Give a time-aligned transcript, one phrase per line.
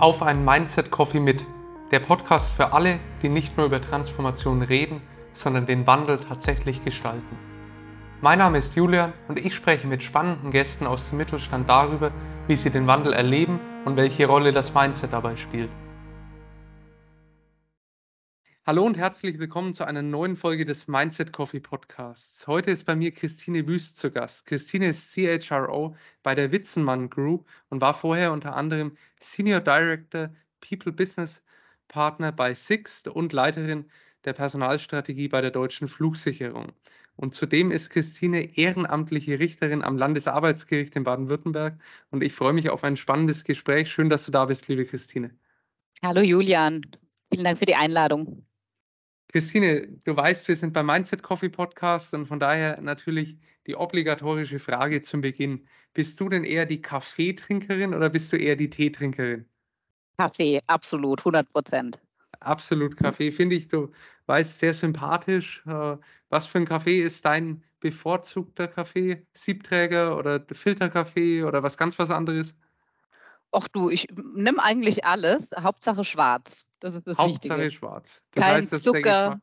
[0.00, 1.44] Auf einen Mindset Coffee mit,
[1.90, 7.36] der Podcast für alle, die nicht nur über Transformation reden, sondern den Wandel tatsächlich gestalten.
[8.20, 12.12] Mein Name ist Julian und ich spreche mit spannenden Gästen aus dem Mittelstand darüber,
[12.46, 15.70] wie sie den Wandel erleben und welche Rolle das Mindset dabei spielt.
[18.68, 22.46] Hallo und herzlich willkommen zu einer neuen Folge des Mindset Coffee Podcasts.
[22.46, 24.44] Heute ist bei mir Christine Wüst zu Gast.
[24.44, 30.28] Christine ist CHRO bei der Witzenmann Group und war vorher unter anderem Senior Director
[30.60, 31.42] People Business
[31.88, 33.86] Partner bei Sixt und Leiterin
[34.26, 36.72] der Personalstrategie bei der Deutschen Flugsicherung.
[37.16, 41.80] Und zudem ist Christine ehrenamtliche Richterin am Landesarbeitsgericht in Baden-Württemberg.
[42.10, 43.90] Und ich freue mich auf ein spannendes Gespräch.
[43.90, 45.30] Schön, dass du da bist, liebe Christine.
[46.02, 46.82] Hallo Julian.
[47.30, 48.44] Vielen Dank für die Einladung.
[49.30, 54.58] Christine, du weißt, wir sind beim Mindset Coffee Podcast und von daher natürlich die obligatorische
[54.58, 55.62] Frage zum Beginn.
[55.92, 59.44] Bist du denn eher die Kaffeetrinkerin oder bist du eher die Teetrinkerin?
[60.16, 62.00] Kaffee, absolut, 100 Prozent.
[62.40, 63.68] Absolut Kaffee, finde ich.
[63.68, 63.92] Du
[64.26, 65.62] weißt, sehr sympathisch.
[65.66, 65.96] Äh,
[66.30, 69.26] was für ein Kaffee ist dein bevorzugter Kaffee?
[69.34, 72.54] Siebträger oder Filterkaffee oder was ganz was anderes?
[73.52, 75.52] Ach du, ich nehme eigentlich alles.
[75.58, 76.66] Hauptsache schwarz.
[76.80, 77.70] Das ist das Hauptsache Wichtige.
[77.70, 78.22] schwarz.
[78.32, 79.40] Das Kein heißt, Zucker.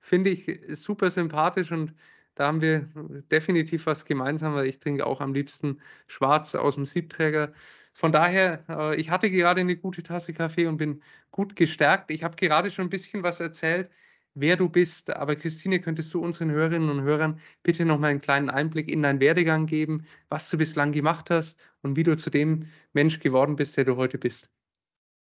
[0.00, 1.94] Finde ich super sympathisch und
[2.34, 2.88] da haben wir
[3.30, 7.52] definitiv was gemeinsam, weil ich trinke auch am liebsten schwarz aus dem Siebträger.
[7.94, 12.10] Von daher, äh, ich hatte gerade eine gute Tasse Kaffee und bin gut gestärkt.
[12.10, 13.90] Ich habe gerade schon ein bisschen was erzählt
[14.36, 15.10] wer du bist.
[15.10, 19.02] Aber Christine, könntest du unseren Hörerinnen und Hörern bitte noch mal einen kleinen Einblick in
[19.02, 23.56] deinen Werdegang geben, was du bislang gemacht hast und wie du zu dem Mensch geworden
[23.56, 24.50] bist, der du heute bist?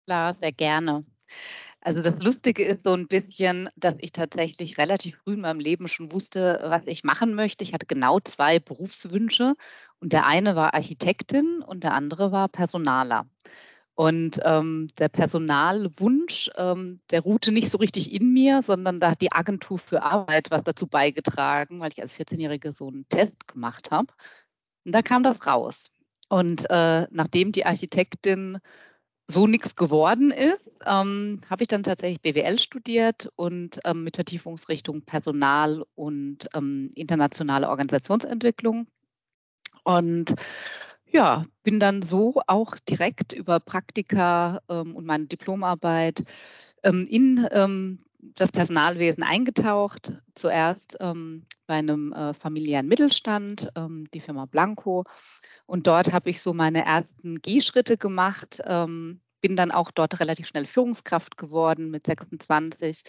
[0.06, 1.04] Klar, sehr gerne.
[1.80, 5.88] Also das Lustige ist so ein bisschen, dass ich tatsächlich relativ früh in meinem Leben
[5.88, 7.62] schon wusste, was ich machen möchte.
[7.62, 9.54] Ich hatte genau zwei Berufswünsche
[10.00, 13.26] und der eine war Architektin und der andere war Personaler.
[13.98, 19.20] Und ähm, der Personalwunsch, ähm, der ruhte nicht so richtig in mir, sondern da hat
[19.20, 23.90] die Agentur für Arbeit was dazu beigetragen, weil ich als 14-Jährige so einen Test gemacht
[23.90, 24.14] habe.
[24.84, 25.86] Und da kam das raus.
[26.28, 28.58] Und äh, nachdem die Architektin
[29.26, 35.02] so nichts geworden ist, ähm, habe ich dann tatsächlich BWL studiert und ähm, mit Vertiefungsrichtung
[35.02, 38.86] Personal und ähm, internationale Organisationsentwicklung.
[39.82, 40.36] Und
[41.10, 46.24] ja, bin dann so auch direkt über Praktika ähm, und meine Diplomarbeit
[46.82, 50.12] ähm, in ähm, das Personalwesen eingetaucht.
[50.34, 55.04] Zuerst ähm, bei einem äh, familiären Mittelstand, ähm, die Firma Blanco.
[55.66, 60.48] Und dort habe ich so meine ersten Gehschritte gemacht, ähm, bin dann auch dort relativ
[60.48, 63.04] schnell Führungskraft geworden mit 26.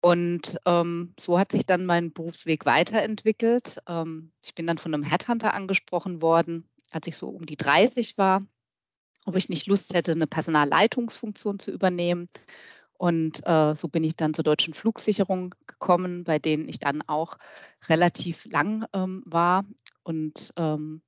[0.00, 3.78] Und ähm, so hat sich dann mein Berufsweg weiterentwickelt.
[3.88, 8.18] Ähm, ich bin dann von einem Headhunter angesprochen worden, als ich so um die 30
[8.18, 8.46] war,
[9.26, 12.28] ob ich nicht Lust hätte, eine Personalleitungsfunktion zu übernehmen.
[12.96, 17.36] Und äh, so bin ich dann zur deutschen Flugsicherung gekommen, bei denen ich dann auch
[17.88, 19.64] relativ lang ähm, war.
[20.04, 21.02] Und ähm,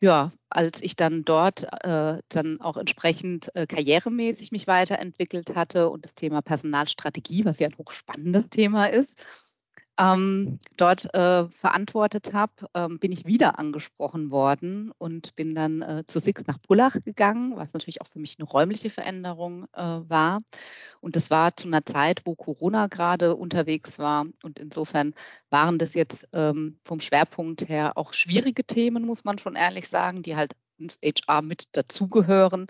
[0.00, 6.06] ja, als ich dann dort äh, dann auch entsprechend äh, karrieremäßig mich weiterentwickelt hatte und
[6.06, 9.49] das Thema Personalstrategie, was ja ein hochspannendes Thema ist,
[10.00, 16.04] ähm, dort äh, verantwortet habe, ähm, bin ich wieder angesprochen worden und bin dann äh,
[16.06, 20.40] zu Six nach Pullach gegangen, was natürlich auch für mich eine räumliche Veränderung äh, war.
[21.02, 24.24] Und das war zu einer Zeit, wo Corona gerade unterwegs war.
[24.42, 25.14] Und insofern
[25.50, 30.22] waren das jetzt ähm, vom Schwerpunkt her auch schwierige Themen, muss man schon ehrlich sagen,
[30.22, 32.68] die halt ins HR mit dazugehören.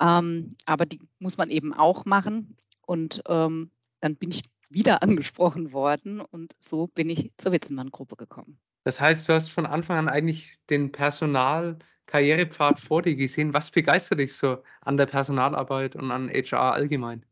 [0.00, 2.56] Ähm, aber die muss man eben auch machen.
[2.84, 3.70] Und ähm,
[4.00, 8.60] dann bin ich wieder angesprochen worden und so bin ich zur Witzenmann-Gruppe gekommen.
[8.84, 13.52] Das heißt, du hast von Anfang an eigentlich den Personal-Karrierepfad vor dir gesehen.
[13.52, 17.26] Was begeistert dich so an der Personalarbeit und an HR allgemein?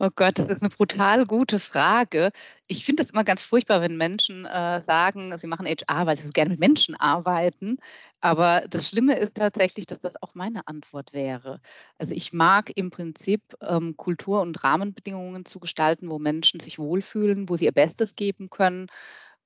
[0.00, 2.32] Oh Gott, das ist eine brutal gute Frage.
[2.66, 6.26] Ich finde es immer ganz furchtbar, wenn Menschen äh, sagen, sie machen HR, weil sie
[6.26, 7.76] so gerne mit Menschen arbeiten.
[8.20, 11.60] Aber das Schlimme ist tatsächlich, dass das auch meine Antwort wäre.
[11.98, 17.48] Also ich mag im Prinzip ähm, Kultur und Rahmenbedingungen zu gestalten, wo Menschen sich wohlfühlen,
[17.48, 18.88] wo sie ihr Bestes geben können.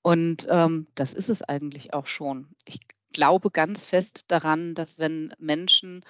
[0.02, 2.48] Und ähm, das ist es eigentlich auch schon.
[2.64, 2.78] Ich
[3.12, 6.02] glaube ganz fest daran, dass wenn Menschen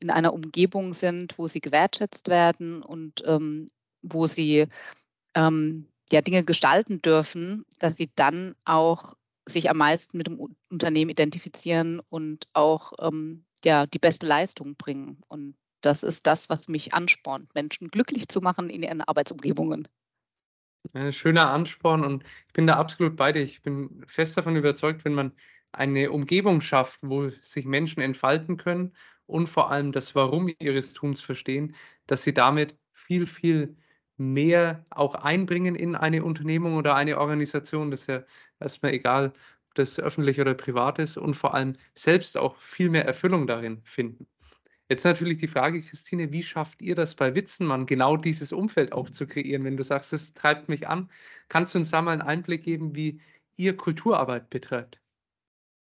[0.00, 3.66] in einer Umgebung sind, wo sie gewertschätzt werden und ähm,
[4.04, 4.66] wo sie
[5.34, 9.14] ähm, ja Dinge gestalten dürfen, dass sie dann auch
[9.46, 10.38] sich am meisten mit dem
[10.70, 15.20] Unternehmen identifizieren und auch ähm, ja die beste Leistung bringen.
[15.28, 19.88] Und das ist das, was mich anspornt, Menschen glücklich zu machen in ihren Arbeitsumgebungen.
[21.10, 23.42] Schöner Ansporn und ich bin da absolut bei dir.
[23.42, 25.32] Ich bin fest davon überzeugt, wenn man
[25.72, 28.94] eine Umgebung schafft, wo sich Menschen entfalten können
[29.26, 31.74] und vor allem das Warum ihres Tuns verstehen,
[32.06, 33.76] dass sie damit viel, viel
[34.16, 37.90] mehr auch einbringen in eine Unternehmung oder eine Organisation.
[37.90, 38.22] Das ist ja
[38.60, 39.32] erstmal egal,
[39.68, 43.80] ob das öffentlich oder privat ist und vor allem selbst auch viel mehr Erfüllung darin
[43.84, 44.26] finden.
[44.88, 49.08] Jetzt natürlich die Frage, Christine, wie schafft ihr das bei Witzenmann, genau dieses Umfeld auch
[49.08, 49.64] zu kreieren?
[49.64, 51.10] Wenn du sagst, es treibt mich an,
[51.48, 53.20] kannst du uns da mal einen Einblick geben, wie
[53.56, 55.00] ihr Kulturarbeit betreibt?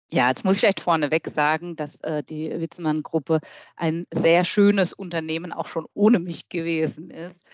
[0.09, 3.39] Ja, jetzt muss ich vielleicht vorneweg sagen, dass äh, die Witzemann-Gruppe
[3.75, 7.45] ein sehr schönes Unternehmen auch schon ohne mich gewesen ist.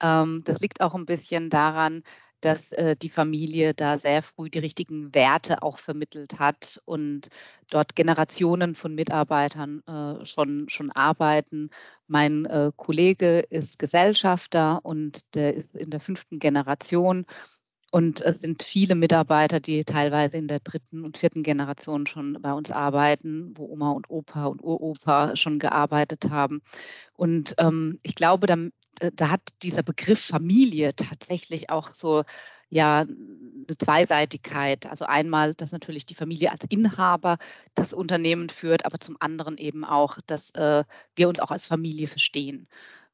[0.00, 2.02] Ähm, das liegt auch ein bisschen daran,
[2.40, 7.28] dass äh, die Familie da sehr früh die richtigen Werte auch vermittelt hat und
[7.70, 11.70] dort Generationen von Mitarbeitern äh, schon, schon arbeiten.
[12.06, 17.26] Mein äh, Kollege ist Gesellschafter und der ist in der fünften Generation.
[17.90, 22.52] Und es sind viele Mitarbeiter, die teilweise in der dritten und vierten Generation schon bei
[22.52, 26.60] uns arbeiten, wo Oma und Opa und Uropa schon gearbeitet haben.
[27.14, 28.56] Und ähm, ich glaube, da,
[29.14, 32.24] da hat dieser Begriff Familie tatsächlich auch so
[32.70, 34.86] ja eine Zweiseitigkeit.
[34.86, 37.38] Also einmal, dass natürlich die Familie als Inhaber
[37.74, 40.84] das Unternehmen führt, aber zum anderen eben auch, dass äh,
[41.16, 42.68] wir uns auch als Familie verstehen.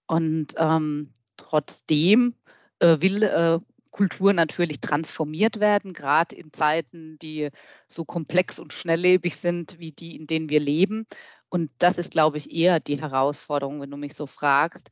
[0.06, 2.34] Und ähm, trotzdem
[2.80, 3.58] äh, will äh,
[3.94, 7.50] Kultur natürlich transformiert werden, gerade in Zeiten, die
[7.86, 11.06] so komplex und schnelllebig sind wie die, in denen wir leben.
[11.48, 14.90] Und das ist, glaube ich, eher die Herausforderung, wenn du mich so fragst,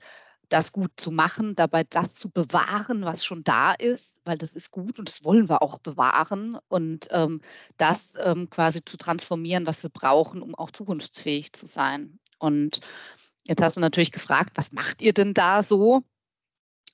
[0.48, 4.70] das gut zu machen, dabei das zu bewahren, was schon da ist, weil das ist
[4.70, 7.40] gut und das wollen wir auch bewahren und ähm,
[7.78, 12.20] das ähm, quasi zu transformieren, was wir brauchen, um auch zukunftsfähig zu sein.
[12.38, 12.80] Und
[13.42, 16.04] jetzt hast du natürlich gefragt, was macht ihr denn da so?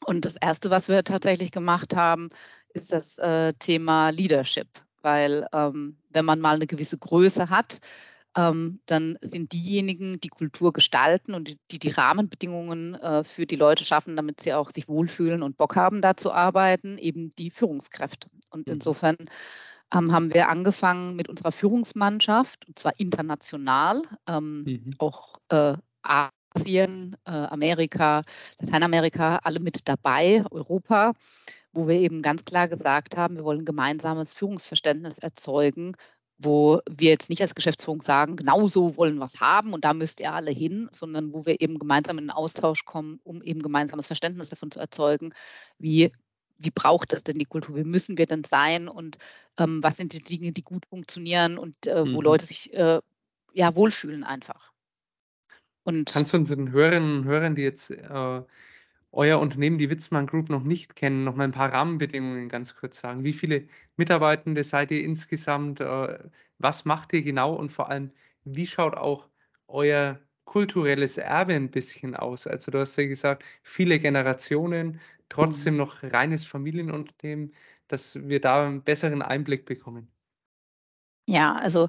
[0.05, 2.31] Und das Erste, was wir tatsächlich gemacht haben,
[2.75, 4.69] ist das äh, Thema Leadership,
[5.03, 7.81] weil ähm, wenn man mal eine gewisse Größe hat,
[8.37, 13.85] ähm, dann sind diejenigen, die Kultur gestalten und die die Rahmenbedingungen äh, für die Leute
[13.85, 18.29] schaffen, damit sie auch sich wohlfühlen und Bock haben, da zu arbeiten, eben die Führungskräfte.
[18.51, 18.75] Und mhm.
[18.75, 19.17] insofern
[19.93, 24.91] ähm, haben wir angefangen mit unserer Führungsmannschaft, und zwar international, ähm, mhm.
[24.99, 25.75] auch äh,
[26.55, 28.23] Asien, äh, Amerika,
[28.61, 31.13] Lateinamerika, alle mit dabei, Europa,
[31.73, 35.95] wo wir eben ganz klar gesagt haben, wir wollen gemeinsames Führungsverständnis erzeugen,
[36.39, 39.93] wo wir jetzt nicht als Geschäftsführung sagen, genau so wollen wir es haben und da
[39.93, 43.61] müsst ihr alle hin, sondern wo wir eben gemeinsam in den Austausch kommen, um eben
[43.61, 45.35] gemeinsames Verständnis davon zu erzeugen,
[45.79, 46.13] wie,
[46.59, 49.19] wie braucht das denn die Kultur, wie müssen wir denn sein und
[49.59, 52.21] ähm, was sind die Dinge, die gut funktionieren und äh, wo mhm.
[52.21, 53.01] Leute sich äh,
[53.53, 54.73] ja wohlfühlen einfach.
[55.85, 58.43] Und Kannst du unseren Hörerinnen und Hörern, die jetzt äh,
[59.13, 63.01] euer Unternehmen, die Witzmann Group, noch nicht kennen, noch mal ein paar Rahmenbedingungen ganz kurz
[63.01, 63.25] sagen?
[63.25, 65.81] Wie viele Mitarbeitende seid ihr insgesamt?
[65.81, 66.19] Äh,
[66.59, 67.55] was macht ihr genau?
[67.55, 68.11] Und vor allem,
[68.45, 69.29] wie schaut auch
[69.67, 72.47] euer kulturelles Erbe ein bisschen aus?
[72.47, 75.79] Also du hast ja gesagt, viele Generationen, trotzdem mhm.
[75.79, 77.55] noch reines Familienunternehmen,
[77.89, 80.09] dass wir da einen besseren Einblick bekommen.
[81.29, 81.89] Ja, also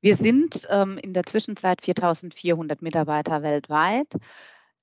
[0.00, 4.16] wir sind ähm, in der Zwischenzeit 4.400 Mitarbeiter weltweit.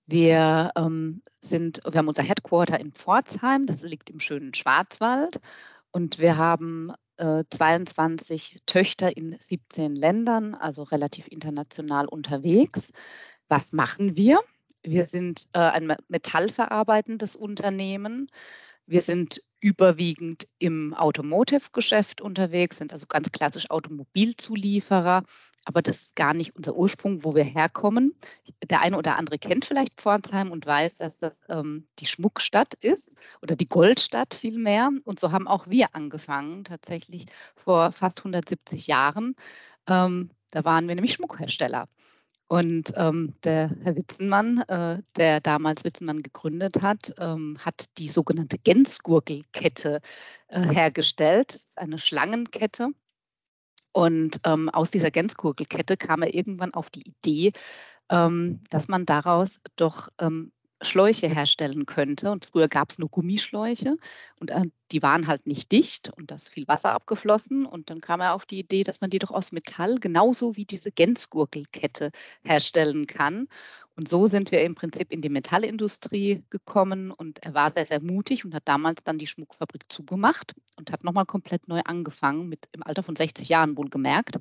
[0.05, 5.41] Wir ähm, sind, wir haben unser Headquarter in Pforzheim, das liegt im schönen Schwarzwald.
[5.91, 12.93] Und wir haben äh, 22 Töchter in 17 Ländern, also relativ international unterwegs.
[13.49, 14.39] Was machen wir?
[14.81, 18.31] Wir sind äh, ein metallverarbeitendes Unternehmen.
[18.85, 25.23] Wir sind überwiegend im Automotive-Geschäft unterwegs, sind also ganz klassisch Automobilzulieferer.
[25.65, 28.15] Aber das ist gar nicht unser Ursprung, wo wir herkommen.
[28.69, 33.11] Der eine oder andere kennt vielleicht Pforzheim und weiß, dass das ähm, die Schmuckstadt ist
[33.41, 34.89] oder die Goldstadt vielmehr.
[35.03, 37.25] Und so haben auch wir angefangen, tatsächlich
[37.55, 39.35] vor fast 170 Jahren.
[39.87, 41.85] Ähm, da waren wir nämlich Schmuckhersteller.
[42.49, 48.57] Und ähm, der Herr Witzenmann, äh, der damals Witzenmann gegründet hat, ähm, hat die sogenannte
[48.57, 50.01] Gänsgurgelkette
[50.47, 51.53] äh, hergestellt.
[51.53, 52.89] Das ist eine Schlangenkette.
[53.91, 57.53] Und ähm, aus dieser Gänsgurgelkette kam er irgendwann auf die Idee,
[58.09, 62.31] ähm, dass man daraus doch ähm, Schläuche herstellen könnte.
[62.31, 63.95] Und früher gab es nur Gummischläuche
[64.39, 67.65] und äh, die waren halt nicht dicht und da ist viel Wasser abgeflossen.
[67.65, 70.65] Und dann kam er auf die Idee, dass man die doch aus Metall genauso wie
[70.65, 72.11] diese Gänsgurkelkette
[72.43, 73.47] herstellen kann.
[73.95, 78.01] Und so sind wir im Prinzip in die Metallindustrie gekommen und er war sehr, sehr
[78.01, 82.69] mutig und hat damals dann die Schmuckfabrik zugemacht und hat nochmal komplett neu angefangen, mit
[82.71, 84.37] im Alter von 60 Jahren wohl gemerkt.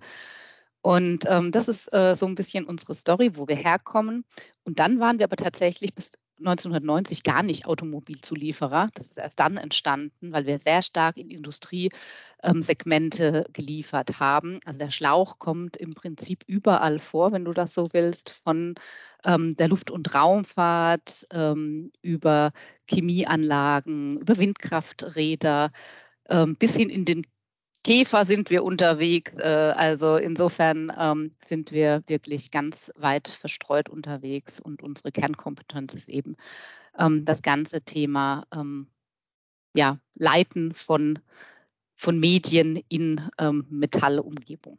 [0.80, 4.24] Und ähm, das ist äh, so ein bisschen unsere Story, wo wir herkommen.
[4.62, 8.88] Und dann waren wir aber tatsächlich bis 1990 gar nicht Automobilzulieferer.
[8.94, 14.60] Das ist erst dann entstanden, weil wir sehr stark in Industriesegmente ähm, geliefert haben.
[14.64, 18.74] Also der Schlauch kommt im Prinzip überall vor, wenn du das so willst, von
[19.24, 22.52] ähm, der Luft- und Raumfahrt ähm, über
[22.88, 25.72] Chemieanlagen, über Windkrafträder
[26.58, 27.24] bis hin in den
[27.88, 29.38] Käfer sind wir unterwegs.
[29.38, 36.10] Äh, also insofern ähm, sind wir wirklich ganz weit verstreut unterwegs und unsere Kernkompetenz ist
[36.10, 36.36] eben
[36.98, 38.88] ähm, das ganze Thema ähm,
[39.74, 41.18] ja, Leiten von,
[41.96, 43.22] von Medien in
[43.70, 44.78] Metallumgebung.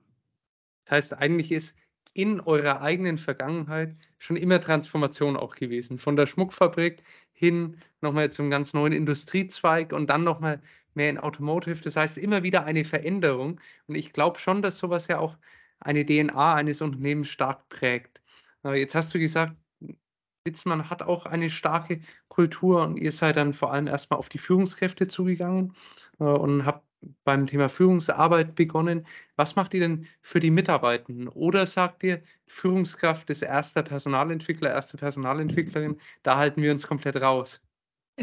[0.86, 1.76] Das heißt, eigentlich ist
[2.14, 5.98] in eurer eigenen Vergangenheit schon immer Transformation auch gewesen.
[5.98, 7.02] Von der Schmuckfabrik
[7.32, 10.62] hin nochmal zum ganz neuen Industriezweig und dann nochmal
[10.96, 11.82] mehr in Automotive.
[11.82, 13.60] Das heißt, immer wieder eine Veränderung.
[13.88, 15.38] Und ich glaube schon, dass sowas ja auch
[15.80, 18.22] eine DNA eines Unternehmens stark prägt.
[18.64, 19.56] Äh, jetzt hast du gesagt,
[20.46, 24.38] Witzmann hat auch eine starke Kultur und ihr seid dann vor allem erstmal auf die
[24.38, 25.74] Führungskräfte zugegangen
[26.20, 26.86] äh, und habt
[27.24, 29.06] beim Thema Führungsarbeit begonnen.
[29.36, 31.28] Was macht ihr denn für die Mitarbeitenden?
[31.30, 37.62] Oder sagt ihr, Führungskraft ist erster Personalentwickler, erste Personalentwicklerin, da halten wir uns komplett raus?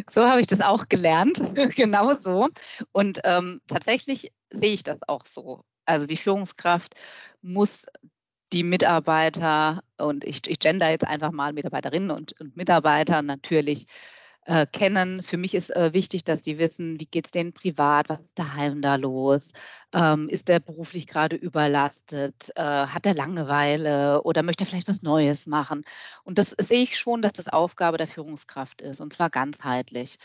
[0.08, 1.40] So habe ich das auch gelernt,
[1.76, 2.48] genau so.
[2.92, 5.62] Und ähm, tatsächlich sehe ich das auch so.
[5.84, 6.94] Also die Führungskraft
[7.42, 7.86] muss
[8.52, 13.86] die Mitarbeiter und ich, ich gender jetzt einfach mal Mitarbeiterinnen und, und Mitarbeiter natürlich
[14.46, 15.22] äh, kennen.
[15.22, 18.38] Für mich ist äh, wichtig, dass die wissen, wie geht es denen privat, was ist
[18.38, 19.52] daheim da los,
[19.92, 25.02] ähm, ist der beruflich gerade überlastet, äh, hat er Langeweile oder möchte er vielleicht was
[25.02, 25.84] Neues machen.
[26.24, 30.18] Und das sehe ich schon, dass das Aufgabe der Führungskraft ist und zwar ganzheitlich.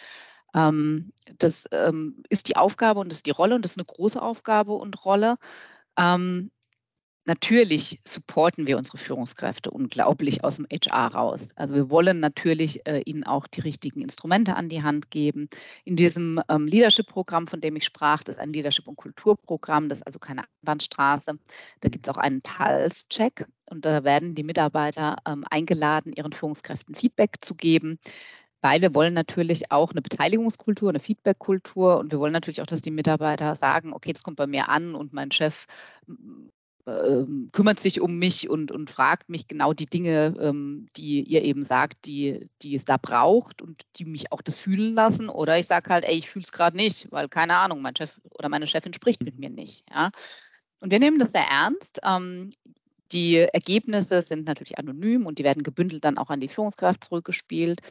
[0.54, 3.86] Ähm, das ähm, ist die Aufgabe und das ist die Rolle und das ist eine
[3.86, 5.38] große Aufgabe und Rolle.
[5.98, 6.51] Ähm,
[7.25, 11.51] Natürlich supporten wir unsere Führungskräfte unglaublich aus dem HR raus.
[11.56, 15.48] Also wir wollen natürlich äh, ihnen auch die richtigen Instrumente an die Hand geben.
[15.86, 20.00] In diesem ähm, Leadership-Programm, von dem ich sprach, das ist ein Leadership- und Kulturprogramm, das
[20.00, 21.38] ist also keine Einbahnstraße.
[21.82, 26.96] Da gibt es auch einen Pulse-Check und da werden die Mitarbeiter ähm, eingeladen, ihren Führungskräften
[26.96, 28.00] Feedback zu geben
[28.63, 32.84] weil wir wollen natürlich auch eine Beteiligungskultur, eine Feedbackkultur und wir wollen natürlich auch, dass
[32.84, 35.66] die Mitarbeiter sagen, okay, das kommt bei mir an und mein Chef
[36.88, 41.44] ähm, kümmert sich um mich und, und fragt mich genau die Dinge, ähm, die ihr
[41.44, 45.30] eben sagt, die, die es da braucht und die mich auch das fühlen lassen.
[45.30, 48.20] Oder ich sage halt, ey, ich fühle es gerade nicht, weil keine Ahnung, mein Chef
[48.32, 49.86] oder meine Chefin spricht mit mir nicht.
[49.92, 50.12] Ja?
[50.80, 52.02] Und wir nehmen das sehr ernst.
[52.04, 52.52] Ähm,
[53.12, 57.82] die Ergebnisse sind natürlich anonym und die werden gebündelt dann auch an die Führungskraft zurückgespielt.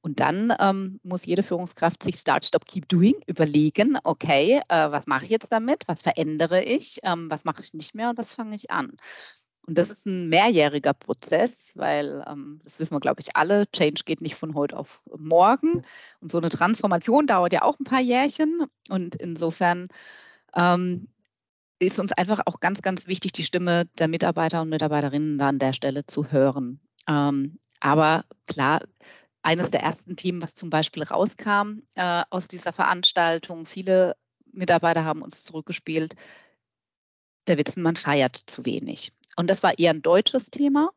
[0.00, 5.06] Und dann ähm, muss jede Führungskraft sich Start, Stop, Keep Doing überlegen, okay, äh, was
[5.06, 5.82] mache ich jetzt damit?
[5.86, 7.00] Was verändere ich?
[7.02, 8.96] Ähm, was mache ich nicht mehr und was fange ich an?
[9.68, 13.70] Und das ist ein mehrjähriger Prozess, weil ähm, das wissen wir, glaube ich, alle.
[13.70, 15.82] Change geht nicht von heute auf morgen.
[16.20, 18.64] Und so eine Transformation dauert ja auch ein paar Jährchen.
[18.88, 19.88] Und insofern
[20.56, 21.08] ähm,
[21.78, 25.58] ist uns einfach auch ganz, ganz wichtig, die Stimme der Mitarbeiter und Mitarbeiterinnen da an
[25.58, 26.80] der Stelle zu hören.
[27.06, 28.80] Ähm, aber klar,
[29.42, 34.16] eines der ersten Themen, was zum Beispiel rauskam äh, aus dieser Veranstaltung, viele
[34.52, 36.14] Mitarbeiter haben uns zurückgespielt,
[37.46, 39.12] der Witzenmann feiert zu wenig.
[39.36, 40.90] Und das war eher ein deutsches Thema.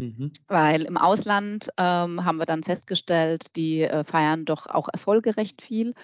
[0.00, 0.32] Mhm.
[0.48, 5.94] Weil im Ausland ähm, haben wir dann festgestellt, die äh, feiern doch auch erfolgerecht viel.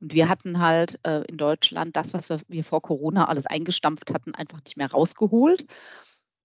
[0.00, 4.12] Und wir hatten halt äh, in Deutschland das, was wir, wir, vor Corona alles eingestampft
[4.12, 5.66] hatten, einfach nicht mehr rausgeholt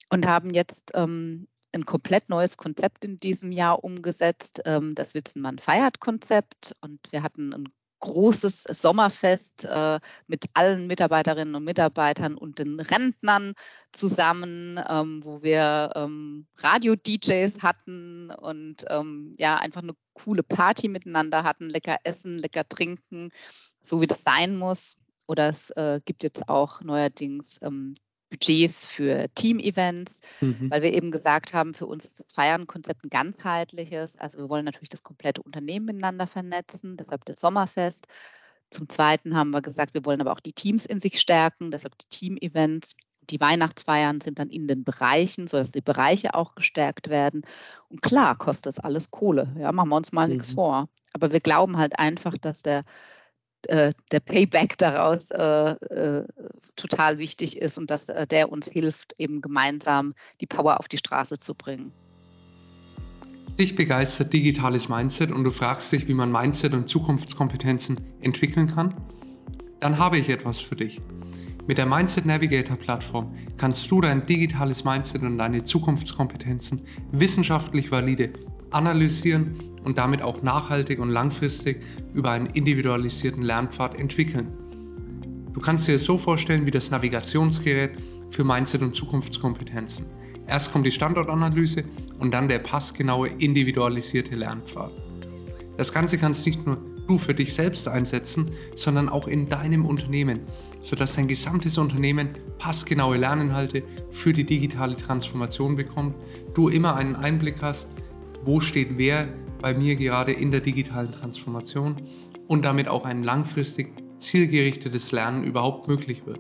[0.10, 5.58] und haben jetzt ähm, ein komplett neues Konzept in diesem Jahr umgesetzt, ähm, das Witzenmann
[5.58, 6.76] feiert Konzept.
[6.82, 7.68] Und wir hatten ein
[8.02, 13.54] großes Sommerfest äh, mit allen Mitarbeiterinnen und Mitarbeitern und den Rentnern
[13.92, 21.44] zusammen, ähm, wo wir ähm, Radio-DJs hatten und ähm, ja, einfach eine coole Party miteinander
[21.44, 23.30] hatten, lecker essen, lecker trinken,
[23.82, 24.98] so wie das sein muss.
[25.28, 27.96] Oder es äh, gibt jetzt auch neuerdings ähm,
[28.32, 30.72] Budgets für Team-Events, mhm.
[30.72, 34.18] weil wir eben gesagt haben, für uns ist das Feiern-Konzept ein ganzheitliches.
[34.18, 38.08] Also wir wollen natürlich das komplette Unternehmen miteinander vernetzen, deshalb das Sommerfest.
[38.72, 41.98] Zum Zweiten haben wir gesagt, wir wollen aber auch die Teams in sich stärken, deshalb
[42.00, 42.96] die Team-Events.
[43.30, 47.44] Die Weihnachtsfeiern sind dann in den Bereichen, sodass die Bereiche auch gestärkt werden.
[47.90, 49.54] Und klar kostet das alles Kohle.
[49.60, 50.34] Ja, machen wir uns mal mhm.
[50.34, 50.90] nichts vor.
[51.14, 52.84] Aber wir glauben halt einfach, dass der
[53.68, 56.26] äh, der Payback daraus äh, äh,
[56.76, 60.98] total wichtig ist und dass äh, der uns hilft, eben gemeinsam die Power auf die
[60.98, 61.92] Straße zu bringen.
[63.60, 68.96] Dich begeistert digitales Mindset und du fragst dich, wie man Mindset und Zukunftskompetenzen entwickeln kann?
[69.80, 71.02] Dann habe ich etwas für dich.
[71.68, 78.34] Mit der Mindset Navigator Plattform kannst du dein digitales Mindset und deine Zukunftskompetenzen wissenschaftlich valide
[78.72, 81.82] analysieren und damit auch nachhaltig und langfristig
[82.14, 84.52] über einen individualisierten Lernpfad entwickeln.
[85.54, 87.92] Du kannst dir es so vorstellen wie das Navigationsgerät
[88.30, 90.06] für Mindset und Zukunftskompetenzen.
[90.48, 91.84] Erst kommt die Standortanalyse
[92.20, 94.92] und dann der passgenaue individualisierte Lernpfad.
[95.78, 100.42] Das Ganze kannst nicht nur du für dich selbst einsetzen, sondern auch in deinem Unternehmen,
[100.82, 106.16] sodass dein gesamtes Unternehmen passgenaue Lerninhalte für die digitale Transformation bekommt,
[106.54, 107.90] du immer einen Einblick hast,
[108.44, 109.28] wo steht wer
[109.62, 112.08] bei mir gerade in der digitalen Transformation
[112.48, 116.40] und damit auch ein langfristig zielgerichtetes Lernen überhaupt möglich wird.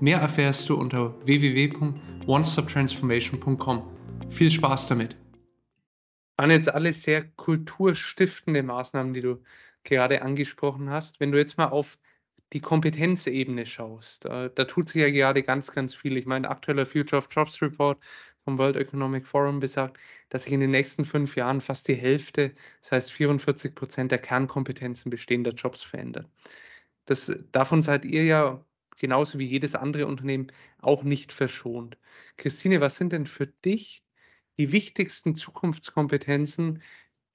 [0.00, 3.82] Mehr erfährst du unter www.onestoptransformation.com.
[4.30, 5.16] Viel Spaß damit!
[6.36, 9.42] Waren jetzt alles sehr kulturstiftende Maßnahmen, die du
[9.84, 11.20] gerade angesprochen hast.
[11.20, 11.98] Wenn du jetzt mal auf
[12.52, 16.16] die Kompetenzebene schaust, da, da tut sich ja gerade ganz, ganz viel.
[16.16, 17.98] Ich meine, aktueller Future of Jobs Report
[18.50, 22.52] vom World Economic Forum besagt, dass sich in den nächsten fünf Jahren fast die Hälfte,
[22.80, 26.28] das heißt 44 Prozent der Kernkompetenzen bestehender Jobs verändert.
[27.04, 28.64] Das, davon seid ihr ja
[28.98, 30.48] genauso wie jedes andere Unternehmen
[30.80, 31.96] auch nicht verschont.
[32.36, 34.02] Christine, was sind denn für dich
[34.58, 36.82] die wichtigsten Zukunftskompetenzen,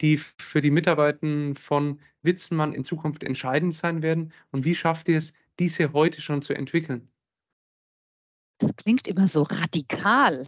[0.02, 4.34] die für die Mitarbeiter von Witzenmann in Zukunft entscheidend sein werden?
[4.52, 7.10] Und wie schafft ihr es, diese heute schon zu entwickeln?
[8.58, 10.46] Das klingt immer so radikal.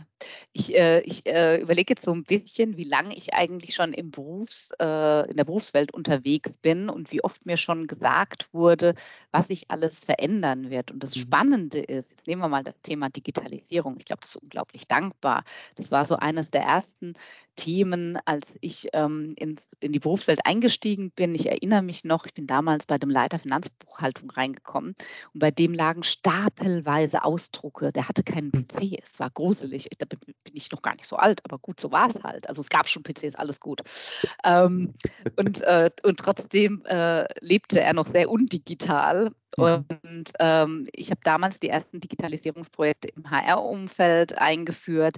[0.53, 4.11] Ich, äh, ich äh, überlege jetzt so ein bisschen, wie lange ich eigentlich schon im
[4.11, 8.95] Berufs, äh, in der Berufswelt unterwegs bin und wie oft mir schon gesagt wurde,
[9.31, 10.91] was sich alles verändern wird.
[10.91, 11.21] Und das mhm.
[11.21, 13.97] Spannende ist, jetzt nehmen wir mal das Thema Digitalisierung.
[13.99, 15.43] Ich glaube, das ist unglaublich dankbar.
[15.75, 17.13] Das war so eines der ersten
[17.57, 21.35] Themen, als ich ähm, ins, in die Berufswelt eingestiegen bin.
[21.35, 24.93] Ich erinnere mich noch, ich bin damals bei dem Leiter Finanzbuchhaltung reingekommen
[25.33, 27.91] und bei dem lagen stapelweise Ausdrucke.
[27.91, 28.67] Der hatte keinen hm.
[28.67, 28.99] PC.
[29.03, 29.89] Es war gruselig.
[29.97, 32.47] Da bin ich noch gar nicht so alt, aber gut, so war es halt.
[32.47, 33.81] Also es gab schon PCs, alles gut.
[34.43, 34.93] Ähm,
[35.35, 39.31] und, äh, und trotzdem äh, lebte er noch sehr undigital.
[39.57, 39.85] Mhm.
[40.03, 45.17] Und ähm, ich habe damals die ersten Digitalisierungsprojekte im HR-Umfeld eingeführt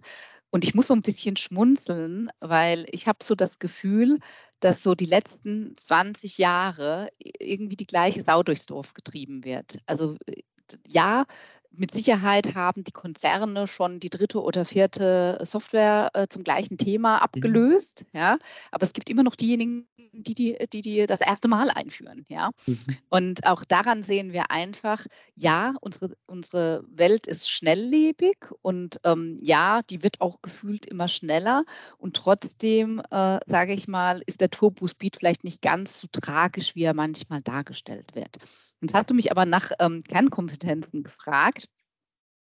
[0.52, 4.20] und ich muss so ein bisschen schmunzeln, weil ich habe so das Gefühl,
[4.60, 9.80] dass so die letzten 20 Jahre irgendwie die gleiche Sau durchs Dorf getrieben wird.
[9.86, 10.42] Also äh,
[10.88, 11.26] ja,
[11.72, 17.18] mit Sicherheit haben die Konzerne schon die dritte oder vierte Software äh, zum gleichen Thema
[17.18, 17.24] mhm.
[17.24, 18.20] abgelöst, mhm.
[18.20, 18.38] ja.
[18.72, 22.52] Aber es gibt immer noch diejenigen, die die, die, die das erste Mal einführen, ja.
[22.66, 22.78] Mhm.
[23.10, 25.06] Und auch daran sehen wir einfach,
[25.36, 31.64] ja, unsere, unsere Welt ist schnelllebig und ähm, ja, die wird auch gefühlt immer schneller
[31.98, 36.84] und trotzdem, äh, sage ich mal, ist der Turbo-Speed vielleicht nicht ganz so tragisch, wie
[36.84, 38.38] er manchmal dargestellt wird.
[38.82, 41.59] Jetzt hast du mich aber nach ähm, Kernkompetenzen gefragt.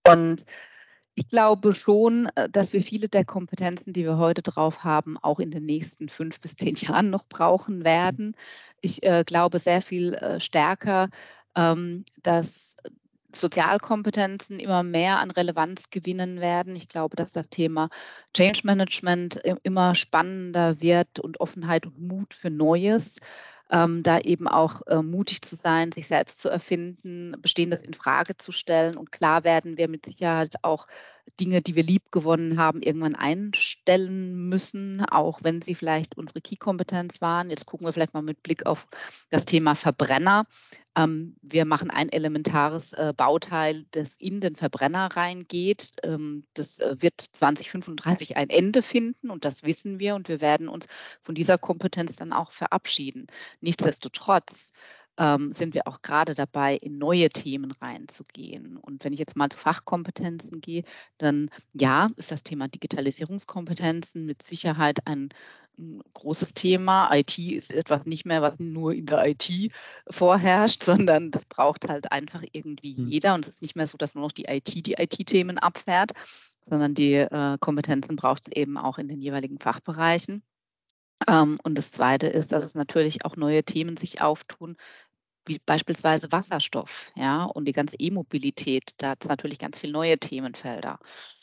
[0.06, 0.44] Und
[1.14, 5.38] ich glaube schon, äh, dass wir viele der Kompetenzen, die wir heute drauf haben, auch
[5.38, 8.36] in den nächsten fünf bis zehn Jahren noch brauchen werden.
[8.80, 11.08] Ich äh, glaube sehr viel äh, stärker,
[11.56, 12.76] ähm, dass
[13.32, 16.74] Sozialkompetenzen immer mehr an Relevanz gewinnen werden.
[16.74, 17.88] Ich glaube, dass das Thema
[18.34, 23.20] Change Management immer spannender wird und Offenheit und Mut für Neues
[23.70, 28.36] ähm, da eben auch äh, mutig zu sein, sich selbst zu erfinden, Bestehendes in Frage
[28.36, 28.96] zu stellen.
[28.96, 30.86] Und klar werden wir mit Sicherheit auch
[31.38, 37.20] Dinge, die wir lieb gewonnen haben, irgendwann einstellen müssen, auch wenn sie vielleicht unsere Key-Kompetenz
[37.20, 37.50] waren.
[37.50, 38.86] Jetzt gucken wir vielleicht mal mit Blick auf
[39.30, 40.46] das Thema Verbrenner.
[40.96, 45.92] Ähm, wir machen ein elementares äh, Bauteil, das in den Verbrenner reingeht.
[46.02, 50.68] Ähm, das äh, wird 2035 ein Ende finden und das wissen wir und wir werden
[50.68, 50.86] uns
[51.20, 53.28] von dieser Kompetenz dann auch verabschieden.
[53.60, 54.72] Nichtsdestotrotz
[55.18, 58.76] ähm, sind wir auch gerade dabei, in neue Themen reinzugehen.
[58.76, 60.84] Und wenn ich jetzt mal zu Fachkompetenzen gehe,
[61.18, 65.28] dann ja, ist das Thema Digitalisierungskompetenzen mit Sicherheit ein,
[65.78, 67.14] ein großes Thema.
[67.14, 69.72] IT ist etwas nicht mehr, was nur in der IT
[70.08, 73.08] vorherrscht, sondern das braucht halt einfach irgendwie hm.
[73.08, 73.34] jeder.
[73.34, 76.12] Und es ist nicht mehr so, dass nur noch die IT die IT-Themen abfährt,
[76.66, 80.42] sondern die äh, Kompetenzen braucht es eben auch in den jeweiligen Fachbereichen.
[81.28, 84.76] Ähm, und das Zweite ist, dass es natürlich auch neue Themen sich auftun,
[85.46, 88.92] wie beispielsweise Wasserstoff, ja, und die ganze E-Mobilität.
[88.98, 90.98] Da hat es natürlich ganz viele neue Themenfelder.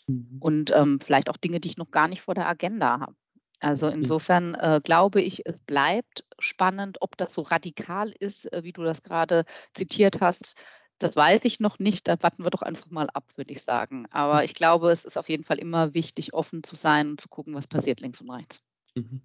[0.07, 0.37] Mhm.
[0.39, 3.15] Und ähm, vielleicht auch Dinge, die ich noch gar nicht vor der Agenda habe.
[3.59, 8.71] Also insofern äh, glaube ich, es bleibt spannend, ob das so radikal ist, äh, wie
[8.71, 10.55] du das gerade zitiert hast.
[10.99, 12.07] Das weiß ich noch nicht.
[12.07, 14.05] Da warten wir doch einfach mal ab, würde ich sagen.
[14.11, 14.43] Aber mhm.
[14.43, 17.55] ich glaube, es ist auf jeden Fall immer wichtig, offen zu sein und zu gucken,
[17.55, 18.61] was passiert links und rechts.
[18.95, 19.21] Mhm.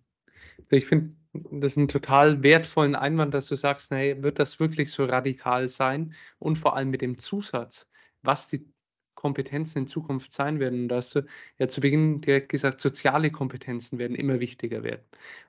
[0.71, 5.05] Ich finde das einen total wertvollen Einwand, dass du sagst, nee, wird das wirklich so
[5.05, 6.15] radikal sein?
[6.39, 7.89] Und vor allem mit dem Zusatz,
[8.23, 8.67] was die
[9.15, 10.83] Kompetenzen in Zukunft sein werden.
[10.83, 11.23] Und da hast du
[11.59, 15.03] ja zu Beginn direkt gesagt, soziale Kompetenzen werden immer wichtiger werden.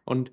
[0.06, 0.32] Und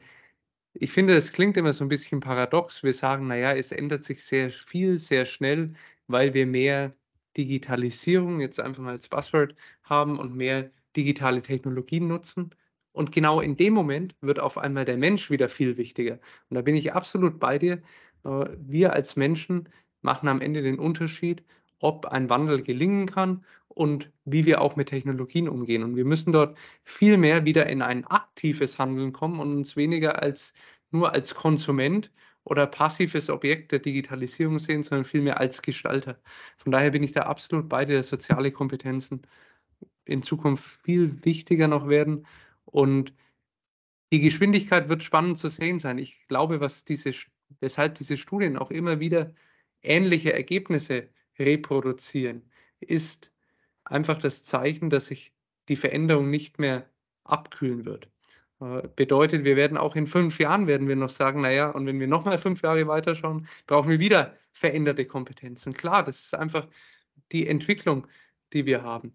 [0.75, 2.83] ich finde, das klingt immer so ein bisschen paradox.
[2.83, 5.75] Wir sagen, naja, es ändert sich sehr viel, sehr schnell,
[6.07, 6.95] weil wir mehr
[7.37, 9.55] Digitalisierung jetzt einfach mal als Buzzword
[9.85, 12.55] haben und mehr digitale Technologien nutzen.
[12.92, 16.18] Und genau in dem Moment wird auf einmal der Mensch wieder viel wichtiger.
[16.48, 17.83] Und da bin ich absolut bei dir.
[18.24, 19.68] Äh, wir als Menschen
[20.03, 21.44] machen am Ende den Unterschied,
[21.79, 25.83] ob ein Wandel gelingen kann und wie wir auch mit Technologien umgehen.
[25.83, 30.22] Und wir müssen dort viel mehr wieder in ein aktives Handeln kommen und uns weniger
[30.22, 30.53] als
[30.90, 32.11] nur als Konsument
[32.44, 36.20] oder passives Objekt der Digitalisierung sehen, sondern vielmehr als Gestalter.
[36.57, 39.22] Von daher bin ich da absolut bei dir, dass soziale Kompetenzen
[40.05, 42.26] in Zukunft viel wichtiger noch werden.
[42.71, 43.13] Und
[44.13, 45.99] die Geschwindigkeit wird spannend zu sehen sein.
[45.99, 47.13] Ich glaube, was diese,
[47.61, 49.33] weshalb diese Studien auch immer wieder
[49.83, 53.33] ähnliche Ergebnisse reproduzieren, ist
[53.85, 55.33] einfach das Zeichen, dass sich
[55.69, 56.89] die Veränderung nicht mehr
[57.25, 58.09] abkühlen wird.
[58.61, 62.01] Äh, bedeutet, wir werden auch in fünf Jahren werden wir noch sagen, naja, und wenn
[62.01, 65.73] wir nochmal fünf Jahre weiterschauen, brauchen wir wieder veränderte Kompetenzen.
[65.73, 66.67] Klar, das ist einfach
[67.33, 68.07] die Entwicklung,
[68.53, 69.13] die wir haben.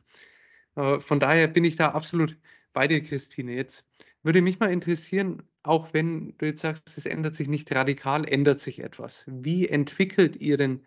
[0.76, 2.38] Äh, von daher bin ich da absolut
[2.76, 3.54] bei dir, Christine.
[3.54, 3.86] Jetzt
[4.22, 8.60] würde mich mal interessieren, auch wenn du jetzt sagst, es ändert sich nicht radikal, ändert
[8.60, 9.26] sich etwas.
[9.28, 10.86] Wie entwickelt ihr denn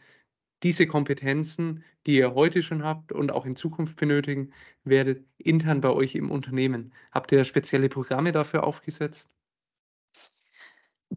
[0.62, 4.52] diese Kompetenzen, die ihr heute schon habt und auch in Zukunft benötigen
[4.84, 6.92] werdet, intern bei euch im Unternehmen?
[7.10, 9.34] Habt ihr spezielle Programme dafür aufgesetzt?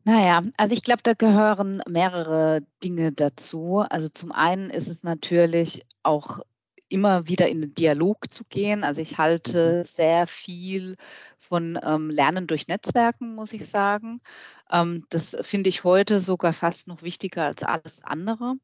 [0.05, 3.79] Naja, also ich glaube, da gehören mehrere Dinge dazu.
[3.89, 6.39] Also zum einen ist es natürlich auch
[6.91, 8.84] immer wieder in den Dialog zu gehen.
[8.84, 9.84] Also ich halte mhm.
[9.84, 10.95] sehr viel
[11.38, 14.21] von ähm, Lernen durch Netzwerken, muss ich sagen.
[14.71, 18.56] Ähm, das finde ich heute sogar fast noch wichtiger als alles andere.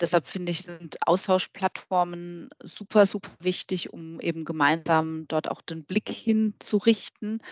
[0.00, 6.08] Deshalb finde ich, sind Austauschplattformen super, super wichtig, um eben gemeinsam dort auch den Blick
[6.08, 7.42] hinzurichten.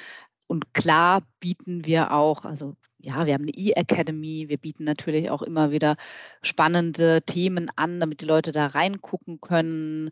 [0.48, 5.42] Und klar bieten wir auch, also ja, wir haben eine E-Academy, wir bieten natürlich auch
[5.42, 5.96] immer wieder
[6.42, 10.10] spannende Themen an, damit die Leute da reingucken können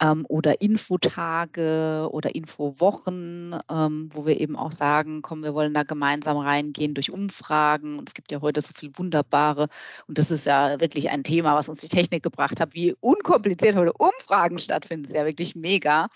[0.00, 5.82] ähm, oder Infotage oder Infowochen, ähm, wo wir eben auch sagen, komm, wir wollen da
[5.84, 7.98] gemeinsam reingehen durch Umfragen.
[7.98, 9.68] Und es gibt ja heute so viel wunderbare,
[10.06, 13.76] und das ist ja wirklich ein Thema, was uns die Technik gebracht hat, wie unkompliziert
[13.76, 15.04] heute Umfragen stattfinden.
[15.04, 16.08] Das ist ja wirklich mega.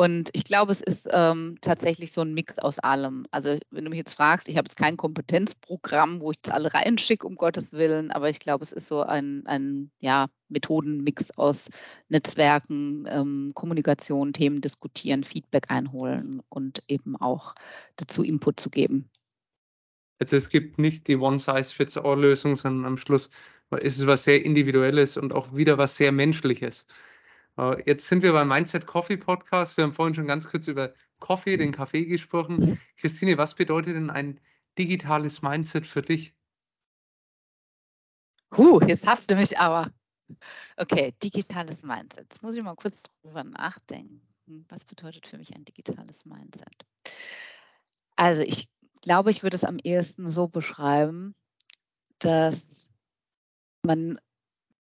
[0.00, 3.26] Und ich glaube, es ist ähm, tatsächlich so ein Mix aus allem.
[3.32, 6.72] Also wenn du mich jetzt fragst, ich habe jetzt kein Kompetenzprogramm, wo ich jetzt alle
[6.72, 11.68] reinschicke, um Gottes Willen, aber ich glaube, es ist so ein, ein ja, Methodenmix aus
[12.08, 17.54] Netzwerken, ähm, Kommunikation, Themen diskutieren, Feedback einholen und eben auch
[17.96, 19.10] dazu Input zu geben.
[20.18, 23.28] Also es gibt nicht die One-Size-Fits-All-Lösung, sondern am Schluss
[23.70, 26.86] ist es was sehr Individuelles und auch wieder was sehr Menschliches.
[27.58, 29.76] Äh, jetzt sind wir beim Mindset Coffee Podcast.
[29.76, 32.80] Wir haben vorhin schon ganz kurz über Coffee, den Kaffee gesprochen.
[32.96, 34.40] Christine, was bedeutet denn ein
[34.78, 36.34] digitales Mindset für dich?
[38.56, 39.90] Huh, jetzt hast du mich aber.
[40.76, 42.20] Okay, digitales Mindset.
[42.20, 44.22] Jetzt muss ich mal kurz drüber nachdenken.
[44.68, 46.86] Was bedeutet für mich ein digitales Mindset?
[48.16, 48.68] Also ich
[49.02, 51.34] glaube, ich würde es am ehesten so beschreiben,
[52.18, 52.88] dass
[53.82, 54.20] man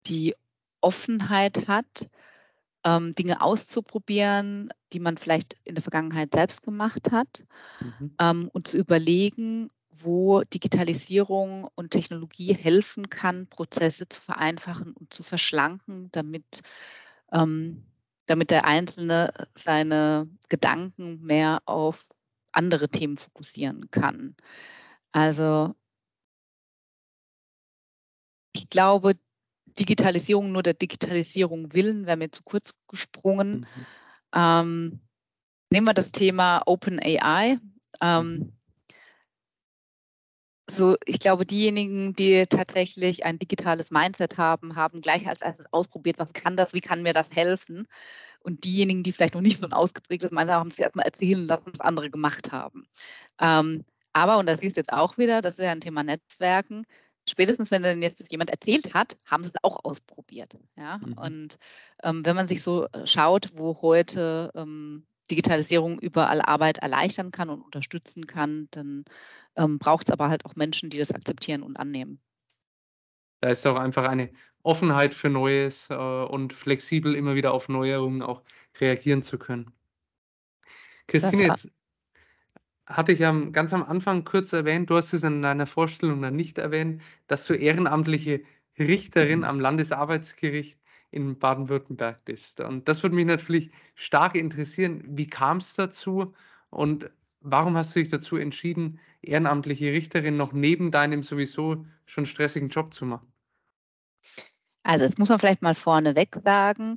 [0.06, 0.34] die
[0.80, 2.10] Offenheit hat,
[2.88, 7.44] ähm, Dinge auszuprobieren, die man vielleicht in der Vergangenheit selbst gemacht hat
[7.80, 8.14] mhm.
[8.18, 15.22] ähm, und zu überlegen, wo Digitalisierung und Technologie helfen kann, Prozesse zu vereinfachen und zu
[15.22, 16.62] verschlanken, damit,
[17.32, 17.84] ähm,
[18.26, 22.06] damit der Einzelne seine Gedanken mehr auf
[22.52, 24.36] andere Themen fokussieren kann.
[25.12, 25.74] Also
[28.52, 29.14] ich glaube,
[29.78, 33.66] Digitalisierung nur der Digitalisierung willen, wäre mir zu kurz gesprungen.
[33.74, 33.86] Mhm.
[34.34, 35.00] Ähm,
[35.70, 37.58] nehmen wir das Thema Open AI.
[38.00, 38.52] Ähm, mhm.
[40.68, 46.18] so, ich glaube, diejenigen, die tatsächlich ein digitales Mindset haben, haben gleich als erstes ausprobiert,
[46.18, 47.86] was kann das, wie kann mir das helfen?
[48.40, 51.72] Und diejenigen, die vielleicht noch nicht so ein ausgeprägtes Mindset haben, sich erstmal erzählen lassen,
[51.72, 52.88] was andere gemacht haben.
[53.40, 56.86] Ähm, aber, und das siehst du jetzt auch wieder, das ist ja ein Thema Netzwerken,
[57.28, 60.58] spätestens wenn dann jetzt das jemand erzählt hat, haben sie es auch ausprobiert.
[60.76, 60.98] Ja?
[60.98, 61.12] Mhm.
[61.14, 61.58] Und
[62.02, 67.50] ähm, wenn man sich so äh, schaut, wo heute ähm, Digitalisierung überall Arbeit erleichtern kann
[67.50, 69.04] und unterstützen kann, dann
[69.56, 72.20] ähm, braucht es aber halt auch Menschen, die das akzeptieren und annehmen.
[73.40, 74.30] Da ist auch einfach eine
[74.62, 78.42] Offenheit für Neues äh, und flexibel immer wieder auf Neuerungen auch
[78.80, 79.70] reagieren zu können.
[81.06, 81.68] Christine, jetzt
[82.88, 86.36] hatte ich ja ganz am Anfang kurz erwähnt, du hast es in deiner Vorstellung dann
[86.36, 88.42] nicht erwähnt, dass du ehrenamtliche
[88.78, 92.60] Richterin am Landesarbeitsgericht in Baden-Württemberg bist.
[92.60, 95.02] Und das würde mich natürlich stark interessieren.
[95.06, 96.34] Wie kam es dazu
[96.70, 102.68] und warum hast du dich dazu entschieden, ehrenamtliche Richterin noch neben deinem sowieso schon stressigen
[102.68, 103.32] Job zu machen?
[104.82, 106.96] Also, das muss man vielleicht mal vorneweg sagen,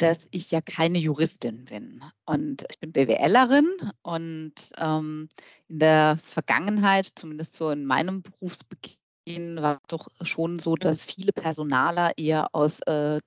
[0.00, 2.02] dass ich ja keine Juristin bin.
[2.24, 3.68] Und ich bin BWLerin
[4.02, 5.28] und ähm,
[5.68, 12.16] in der Vergangenheit, zumindest so in meinem Berufsbeginn, war doch schon so, dass viele Personaler
[12.16, 13.20] eher aus äh,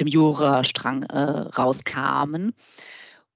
[0.00, 2.54] dem Jurastrang äh, rauskamen.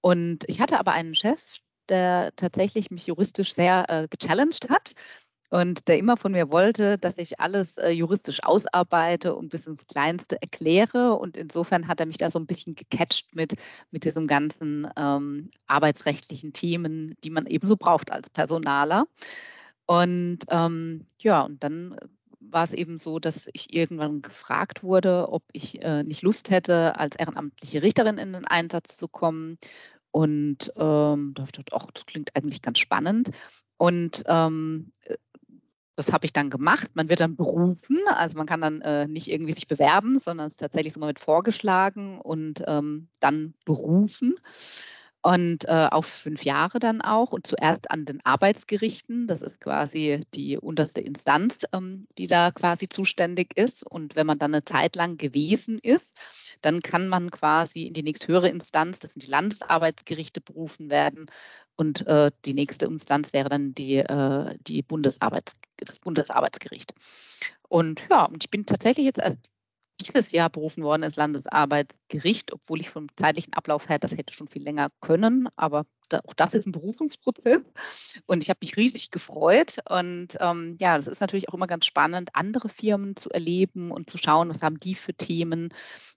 [0.01, 1.59] Und ich hatte aber einen Chef,
[1.89, 4.95] der tatsächlich mich juristisch sehr äh, gechallenged hat
[5.51, 9.87] und der immer von mir wollte, dass ich alles äh, juristisch ausarbeite und bis ins
[9.87, 11.15] Kleinste erkläre.
[11.15, 13.55] Und insofern hat er mich da so ein bisschen gecatcht mit,
[13.91, 19.07] mit diesem ganzen ähm, arbeitsrechtlichen Themen, die man ebenso braucht als Personaler.
[19.87, 21.97] Und ähm, ja, und dann
[22.41, 26.97] war es eben so, dass ich irgendwann gefragt wurde, ob ich äh, nicht Lust hätte,
[26.97, 29.59] als ehrenamtliche Richterin in den Einsatz zu kommen.
[30.11, 33.31] Und ähm, da dachte ich, ach, das klingt eigentlich ganz spannend.
[33.79, 34.93] Und ähm,
[35.99, 36.93] das habe ich dann gemacht.
[36.95, 40.53] Man wird dann berufen, also man kann dann äh, nicht irgendwie sich bewerben, sondern es
[40.55, 44.37] ist tatsächlich so mal mit vorgeschlagen und ähm, dann berufen
[45.23, 49.27] und äh, auf fünf Jahre dann auch und zuerst an den Arbeitsgerichten.
[49.27, 53.85] Das ist quasi die unterste Instanz, ähm, die da quasi zuständig ist.
[53.85, 58.03] Und wenn man dann eine Zeit lang gewesen ist, dann kann man quasi in die
[58.03, 61.27] nächsthöhere Instanz, das sind die Landesarbeitsgerichte, berufen werden.
[61.77, 66.95] Und äh, die nächste Instanz wäre dann die, äh, die Bundesarbeits, das Bundesarbeitsgericht.
[67.69, 69.39] Und ja, und ich bin tatsächlich jetzt erst
[70.01, 74.49] dieses Jahr berufen worden ins Landesarbeitsgericht, obwohl ich vom zeitlichen Ablauf her das hätte schon
[74.49, 75.49] viel länger können.
[75.57, 77.63] Aber auch das ist ein Berufungsprozess
[78.27, 79.79] und ich habe mich riesig gefreut.
[79.89, 84.11] Und ähm, ja, das ist natürlich auch immer ganz spannend, andere Firmen zu erleben und
[84.11, 85.73] zu schauen, was haben die für Themen.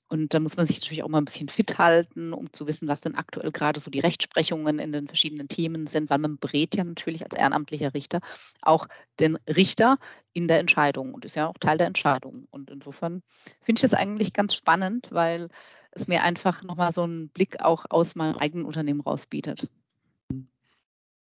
[0.07, 2.87] Und da muss man sich natürlich auch mal ein bisschen fit halten, um zu wissen,
[2.87, 6.75] was denn aktuell gerade so die Rechtsprechungen in den verschiedenen Themen sind, weil man berät
[6.75, 8.19] ja natürlich als ehrenamtlicher Richter
[8.61, 8.87] auch
[9.19, 9.97] den Richter
[10.33, 12.47] in der Entscheidung und ist ja auch Teil der Entscheidung.
[12.51, 13.21] Und insofern
[13.61, 15.49] finde ich das eigentlich ganz spannend, weil
[15.91, 19.67] es mir einfach nochmal so einen Blick auch aus meinem eigenen Unternehmen rausbietet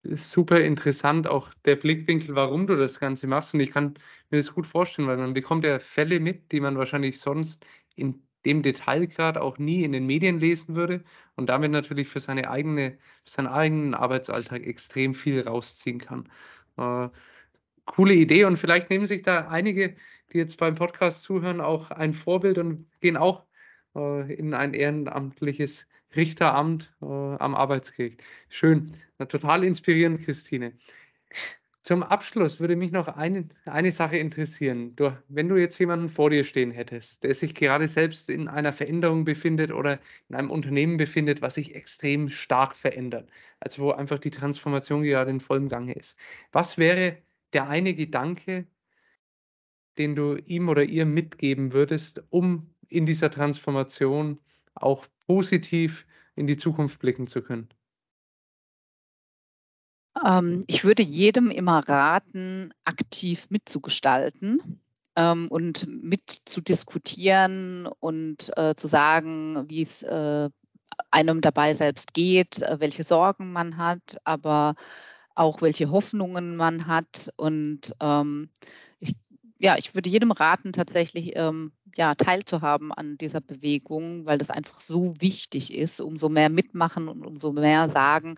[0.04, 3.54] super interessant, auch der Blickwinkel, warum du das Ganze machst.
[3.54, 3.96] Und ich kann
[4.30, 8.22] mir das gut vorstellen, weil man bekommt ja Fälle mit, die man wahrscheinlich sonst in
[8.46, 11.04] dem Detailgrad auch nie in den Medien lesen würde
[11.36, 16.30] und damit natürlich für seine eigene, für seinen eigenen Arbeitsalltag extrem viel rausziehen kann.
[16.78, 17.10] Äh,
[17.86, 19.96] coole Idee und vielleicht nehmen sich da einige,
[20.34, 23.46] die jetzt beim Podcast zuhören, auch ein Vorbild und gehen auch
[23.96, 28.24] äh, in ein ehrenamtliches Richteramt äh, am Arbeitsgericht.
[28.50, 30.74] Schön, Na, total inspirierend, Christine.
[31.84, 34.96] Zum Abschluss würde mich noch eine, eine Sache interessieren.
[34.96, 38.72] Du, wenn du jetzt jemanden vor dir stehen hättest, der sich gerade selbst in einer
[38.72, 44.20] Veränderung befindet oder in einem Unternehmen befindet, was sich extrem stark verändert, also wo einfach
[44.20, 46.16] die Transformation gerade in vollem Gange ist.
[46.52, 47.18] Was wäre
[47.54, 48.68] der eine Gedanke,
[49.98, 54.40] den du ihm oder ihr mitgeben würdest, um in dieser Transformation
[54.76, 56.06] auch positiv
[56.36, 57.70] in die Zukunft blicken zu können?
[60.26, 64.82] Ähm, ich würde jedem immer raten, aktiv mitzugestalten
[65.16, 70.50] ähm, und mitzudiskutieren und äh, zu sagen, wie es äh,
[71.10, 74.76] einem dabei selbst geht, äh, welche Sorgen man hat, aber
[75.36, 77.32] auch welche Hoffnungen man hat.
[77.38, 78.50] Und ähm,
[79.00, 79.16] ich,
[79.60, 81.34] ja, ich würde jedem raten, tatsächlich
[81.96, 87.26] ja, teilzuhaben an dieser Bewegung, weil das einfach so wichtig ist, umso mehr mitmachen und
[87.26, 88.36] umso mehr sagen,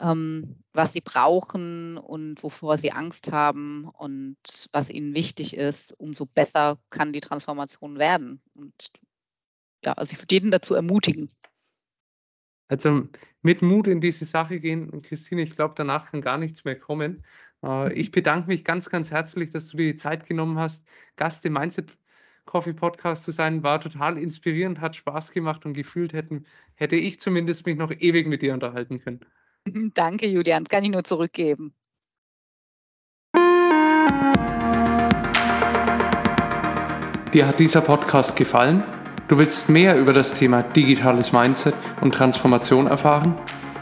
[0.00, 4.36] ähm, was sie brauchen und wovor sie Angst haben und
[4.72, 8.40] was ihnen wichtig ist, umso besser kann die Transformation werden.
[8.56, 8.90] Und
[9.84, 11.30] ja, also ich würde jeden dazu ermutigen.
[12.68, 13.08] Also
[13.42, 17.24] mit Mut in diese Sache gehen, Christine, ich glaube, danach kann gar nichts mehr kommen.
[17.62, 20.84] Äh, ich bedanke mich ganz, ganz herzlich, dass du dir die Zeit genommen hast,
[21.16, 21.96] Gast im Mindset
[22.46, 23.62] Coffee Podcast zu sein.
[23.62, 28.26] War total inspirierend, hat Spaß gemacht und gefühlt hätten, hätte ich zumindest mich noch ewig
[28.26, 29.20] mit dir unterhalten können.
[29.94, 30.64] Danke, Julian.
[30.64, 31.74] Das kann ich nur zurückgeben.
[37.34, 38.82] Dir hat dieser Podcast gefallen?
[39.28, 43.34] Du willst mehr über das Thema digitales Mindset und Transformation erfahren?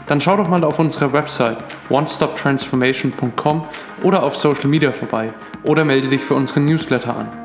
[0.07, 3.67] Dann schau doch mal auf unserer Website onestoptransformation.com
[4.03, 7.44] oder auf Social Media vorbei oder melde dich für unseren Newsletter an.